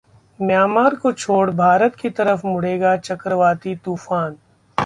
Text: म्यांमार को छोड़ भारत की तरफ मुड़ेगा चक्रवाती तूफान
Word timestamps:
म्यांमार 0.39 0.95
को 0.95 1.11
छोड़ 1.11 1.49
भारत 1.51 1.95
की 1.95 2.09
तरफ 2.09 2.45
मुड़ेगा 2.45 2.95
चक्रवाती 2.97 3.75
तूफान 3.75 4.35